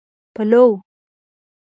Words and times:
پلو 0.33 0.61